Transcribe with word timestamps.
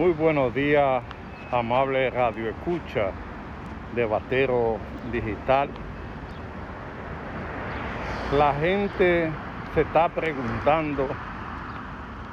Muy 0.00 0.12
buenos 0.12 0.54
días, 0.54 1.02
amable 1.52 2.08
radio 2.08 2.48
escucha 2.48 3.10
de 3.94 4.06
Batero 4.06 4.78
Digital. 5.12 5.68
La 8.32 8.54
gente 8.54 9.30
se 9.74 9.80
está 9.82 10.08
preguntando 10.08 11.06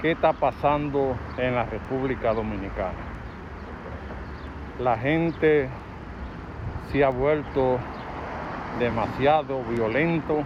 qué 0.00 0.10
está 0.10 0.32
pasando 0.32 1.16
en 1.38 1.54
la 1.54 1.62
República 1.62 2.34
Dominicana. 2.34 2.98
La 4.80 4.98
gente 4.98 5.68
se 6.90 7.04
ha 7.04 7.10
vuelto 7.10 7.78
demasiado 8.80 9.62
violento 9.62 10.42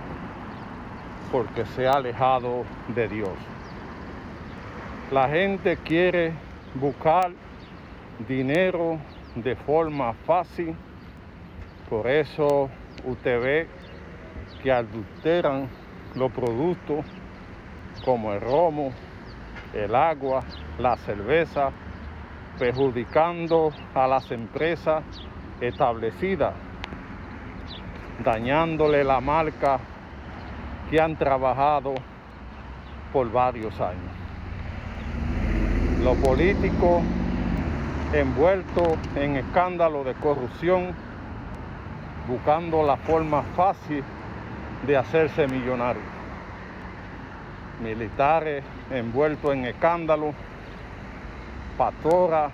porque 1.32 1.64
se 1.64 1.86
ha 1.86 1.92
alejado 1.92 2.64
de 2.88 3.08
Dios. 3.08 3.32
La 5.10 5.30
gente 5.30 5.78
quiere 5.78 6.44
buscar 6.80 7.32
dinero 8.28 8.98
de 9.34 9.56
forma 9.56 10.14
fácil, 10.26 10.74
por 11.88 12.06
eso 12.06 12.70
usted 13.04 13.40
ve 13.40 13.68
que 14.62 14.72
adulteran 14.72 15.68
los 16.14 16.32
productos 16.32 17.04
como 18.04 18.32
el 18.32 18.40
romo, 18.40 18.92
el 19.74 19.94
agua, 19.94 20.42
la 20.78 20.96
cerveza, 20.96 21.70
perjudicando 22.58 23.72
a 23.94 24.06
las 24.06 24.30
empresas 24.30 25.04
establecidas, 25.60 26.54
dañándole 28.24 29.04
la 29.04 29.20
marca 29.20 29.78
que 30.90 31.00
han 31.00 31.16
trabajado 31.16 31.94
por 33.12 33.30
varios 33.30 33.78
años. 33.80 34.25
Los 36.06 36.18
políticos 36.18 37.02
envueltos 38.12 38.96
en 39.16 39.38
escándalos 39.38 40.06
de 40.06 40.14
corrupción, 40.14 40.94
buscando 42.28 42.84
la 42.84 42.96
forma 42.96 43.42
fácil 43.56 44.04
de 44.86 44.96
hacerse 44.96 45.48
millonarios. 45.48 46.04
Militares 47.82 48.62
envueltos 48.92 49.52
en 49.52 49.64
escándalos, 49.64 50.32
pastoras 51.76 52.52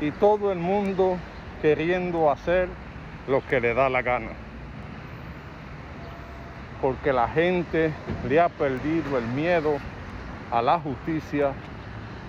y 0.00 0.10
todo 0.10 0.50
el 0.50 0.58
mundo 0.58 1.18
queriendo 1.62 2.32
hacer 2.32 2.68
lo 3.28 3.46
que 3.46 3.60
le 3.60 3.74
da 3.74 3.88
la 3.88 4.02
gana. 4.02 4.32
Porque 6.82 7.12
la 7.12 7.28
gente 7.28 7.92
le 8.28 8.40
ha 8.40 8.48
perdido 8.48 9.18
el 9.18 9.26
miedo 9.28 9.76
a 10.50 10.60
la 10.60 10.80
justicia 10.80 11.52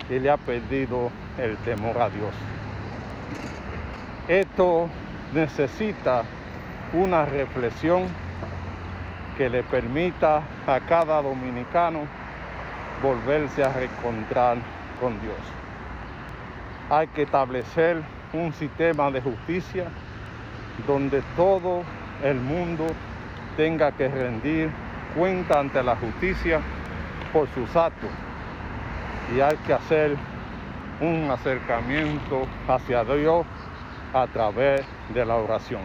y 0.10 0.20
le 0.20 0.30
ha 0.30 0.38
perdido 0.38 1.12
el 1.38 1.56
temor 1.58 1.98
a 2.02 2.10
Dios. 2.10 2.34
Esto 4.28 4.90
necesita 5.34 6.24
una 6.94 7.26
reflexión 7.26 8.08
que 9.38 9.50
le 9.50 9.64
permita 9.64 10.42
a 10.68 10.80
cada 10.82 11.22
dominicano 11.22 12.08
volverse 13.02 13.64
a 13.64 13.72
reencontrar 13.72 14.58
con 15.00 15.20
Dios. 15.22 15.38
Hay 16.90 17.08
que 17.08 17.24
establecer 17.24 18.02
un 18.34 18.52
sistema 18.54 19.12
de 19.12 19.22
justicia 19.22 19.86
donde 20.88 21.22
todo 21.36 21.84
el 22.24 22.36
mundo 22.36 22.88
tenga 23.56 23.92
que 23.92 24.08
rendir 24.08 24.72
cuenta 25.16 25.60
ante 25.60 25.84
la 25.84 25.96
justicia 25.96 26.60
por 27.32 27.48
sus 27.50 27.76
actos 27.76 28.10
y 29.36 29.42
hay 29.42 29.56
que 29.58 29.74
hacer 29.74 30.18
un 31.02 31.30
acercamiento 31.30 32.48
hacia 32.68 33.04
Dios 33.04 33.46
a 34.14 34.28
través 34.28 34.86
de 35.14 35.26
la 35.26 35.36
oración. 35.36 35.82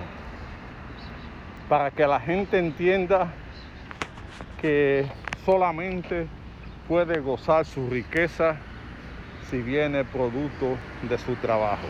Para 1.68 1.90
que 1.90 2.06
la 2.06 2.20
gente 2.20 2.58
entienda 2.58 3.32
que 4.60 5.06
solamente 5.44 6.26
puede 6.88 7.20
gozar 7.20 7.64
su 7.64 7.88
riqueza 7.88 8.56
si 9.50 9.58
viene 9.60 10.04
producto 10.04 10.76
de 11.02 11.18
su 11.18 11.34
trabajo. 11.36 11.86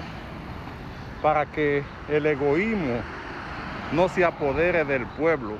Para 1.22 1.46
que 1.46 1.82
el 2.08 2.26
egoísmo 2.26 3.00
no 3.92 4.08
se 4.08 4.24
apodere 4.24 4.84
del 4.84 5.06
pueblo 5.06 5.54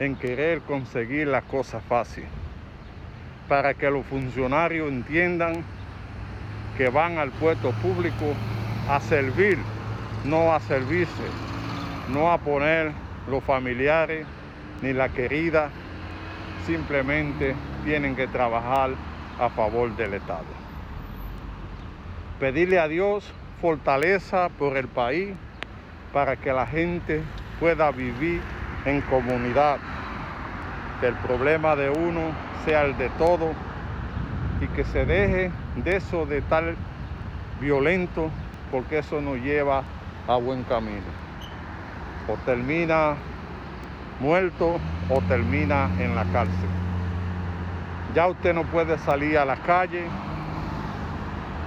en 0.00 0.16
querer 0.16 0.60
conseguir 0.62 1.28
la 1.28 1.42
cosa 1.42 1.80
fácil 1.80 2.26
para 3.48 3.74
que 3.74 3.90
los 3.90 4.04
funcionarios 4.06 4.88
entiendan 4.88 5.64
que 6.76 6.88
van 6.90 7.18
al 7.18 7.30
puesto 7.30 7.72
público 7.72 8.34
a 8.88 9.00
servir, 9.00 9.58
no 10.24 10.52
a 10.52 10.60
servirse, 10.60 11.24
no 12.12 12.30
a 12.30 12.38
poner 12.38 12.92
los 13.28 13.42
familiares 13.42 14.26
ni 14.82 14.92
la 14.92 15.08
querida, 15.08 15.70
simplemente 16.66 17.54
tienen 17.84 18.14
que 18.14 18.26
trabajar 18.28 18.90
a 19.40 19.48
favor 19.48 19.94
del 19.96 20.14
Estado. 20.14 20.44
Pedirle 22.38 22.78
a 22.78 22.86
Dios 22.86 23.32
fortaleza 23.60 24.48
por 24.58 24.76
el 24.76 24.86
país 24.86 25.30
para 26.12 26.36
que 26.36 26.52
la 26.52 26.66
gente 26.66 27.22
pueda 27.58 27.90
vivir 27.90 28.40
en 28.84 29.00
comunidad, 29.02 29.78
que 31.00 31.06
el 31.08 31.14
problema 31.16 31.76
de 31.76 31.90
uno 31.90 32.32
sea 32.64 32.84
el 32.84 32.96
de 32.98 33.08
todo 33.10 33.52
y 34.60 34.66
que 34.68 34.84
se 34.84 35.06
deje 35.06 35.50
de 35.76 35.96
eso 35.96 36.26
de 36.26 36.42
tal 36.42 36.76
violento 37.60 38.30
porque 38.70 38.98
eso 38.98 39.20
nos 39.20 39.36
lleva 39.38 39.82
a 40.26 40.36
buen 40.36 40.64
camino. 40.64 41.06
O 42.28 42.36
termina 42.44 43.14
muerto 44.20 44.78
o 45.08 45.20
termina 45.22 45.88
en 45.98 46.14
la 46.14 46.24
cárcel. 46.24 46.68
Ya 48.14 48.26
usted 48.26 48.54
no 48.54 48.64
puede 48.64 48.98
salir 48.98 49.38
a 49.38 49.44
la 49.44 49.56
calle 49.56 50.04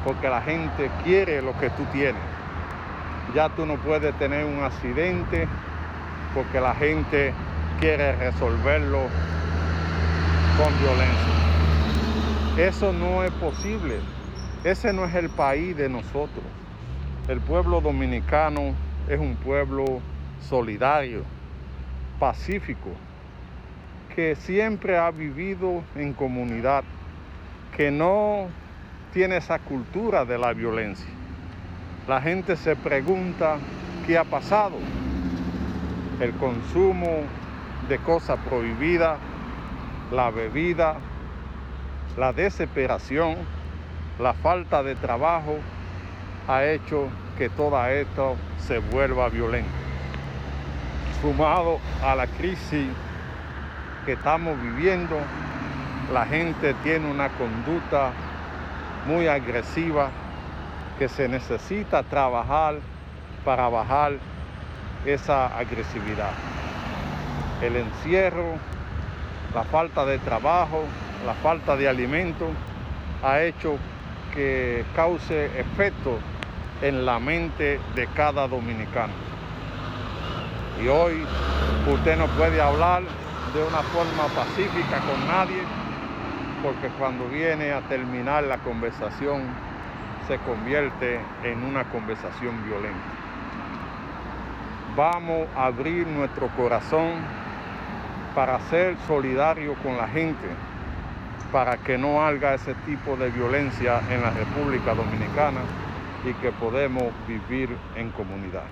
porque 0.04 0.30
la 0.30 0.42
gente 0.42 0.92
quiere 1.04 1.42
lo 1.42 1.58
que 1.58 1.70
tú 1.70 1.84
tienes. 1.92 2.22
Ya 3.34 3.50
tú 3.50 3.66
no 3.66 3.76
puedes 3.78 4.14
tener 4.16 4.46
un 4.46 4.64
accidente 4.64 5.48
porque 6.34 6.60
la 6.60 6.76
gente 6.76 7.34
quiere 7.80 8.16
resolverlo 8.16 9.10
con 10.58 10.78
violencia. 10.80 11.52
Eso 12.58 12.92
no 12.92 13.24
es 13.24 13.32
posible. 13.32 13.96
Ese 14.64 14.94
no 14.94 15.06
es 15.06 15.16
el 15.16 15.30
país 15.30 15.76
de 15.76 15.90
nosotros. 15.90 16.44
El 17.28 17.40
pueblo 17.40 17.82
dominicano 17.82 18.74
es 19.10 19.20
un 19.20 19.36
pueblo 19.36 20.02
solidario, 20.48 21.24
pacífico, 22.20 22.90
que 24.16 24.36
siempre 24.36 24.98
ha 24.98 25.10
vivido 25.12 25.82
en 25.96 26.14
comunidad, 26.14 26.84
que 27.76 27.90
no 27.90 28.48
tiene 29.14 29.38
esa 29.38 29.60
cultura 29.60 30.26
de 30.26 30.38
la 30.38 30.54
violencia. 30.54 31.10
La 32.08 32.22
gente 32.22 32.56
se 32.56 32.76
pregunta 32.76 33.58
qué 34.06 34.18
ha 34.18 34.24
pasado. 34.24 34.78
El 36.20 36.34
consumo 36.34 37.24
de 37.88 37.98
cosas 38.00 38.40
prohibidas 38.48 39.20
la 40.12 40.30
bebida, 40.30 40.96
la 42.18 42.34
desesperación, 42.34 43.38
la 44.20 44.34
falta 44.34 44.84
de 44.84 44.96
trabajo 44.96 45.58
ha 46.48 46.66
hecho 46.66 47.08
que 47.38 47.50
todo 47.50 47.84
esto 47.88 48.36
se 48.60 48.80
vuelva 48.80 49.30
violento. 49.30 49.72
Sumado 51.22 51.80
a 52.04 52.16
la 52.16 52.28
crisis 52.28 52.88
que 54.06 54.14
estamos 54.14 54.62
viviendo, 54.62 55.18
la 56.12 56.26
gente 56.26 56.74
tiene 56.84 57.10
una 57.10 57.30
conducta 57.30 58.12
muy 59.08 59.28
agresiva 59.28 60.10
que 61.00 61.08
se 61.08 61.30
necesita 61.30 62.04
trabajar 62.04 62.80
para 63.46 63.70
bajar 63.70 64.14
esa 65.06 65.48
agresividad. 65.48 66.32
El 67.62 67.76
encierro 67.76 68.56
la 69.54 69.64
falta 69.66 70.06
de 70.06 70.18
trabajo, 70.20 70.86
la 71.26 71.34
falta 71.36 71.76
de 71.76 71.88
alimento 71.88 72.48
ha 73.24 73.42
hecho 73.42 73.78
que 74.34 74.86
cause 74.96 75.60
efecto 75.60 76.18
en 76.82 77.06
la 77.06 77.20
mente 77.20 77.80
de 77.96 78.08
cada 78.08 78.48
dominicano. 78.48 79.14
Y 80.82 80.88
hoy 80.88 81.24
usted 81.94 82.18
no 82.18 82.28
puede 82.28 82.62
hablar 82.62 83.04
de 83.54 83.62
una 83.62 83.84
forma 83.84 84.28
pacífica 84.30 85.00
con 85.00 85.28
nadie, 85.28 85.62
porque 86.64 86.88
cuando 86.98 87.28
viene 87.28 87.74
a 87.74 87.82
terminar 87.82 88.44
la 88.46 88.58
conversación 88.60 89.42
se 90.28 90.38
convierte 90.40 91.20
en 91.44 91.64
una 91.64 91.84
conversación 91.86 92.64
violenta. 92.66 93.00
Vamos 94.96 95.48
a 95.56 95.66
abrir 95.66 96.08
nuestro 96.08 96.48
corazón 96.56 97.41
para 98.36 98.60
ser 98.70 98.96
solidario 99.08 99.76
con 99.84 99.98
la 99.98 100.08
gente, 100.08 100.48
para 101.52 101.78
que 101.78 101.98
no 101.98 102.26
haga 102.26 102.54
ese 102.54 102.74
tipo 102.86 103.18
de 103.18 103.30
violencia 103.30 104.02
en 104.10 104.22
la 104.22 104.30
República 104.32 104.96
Dominicana 104.96 105.62
y 106.26 106.34
que 106.36 106.52
podemos 106.54 107.12
vivir 107.28 107.70
en 107.98 108.10
comunidad. 108.12 108.72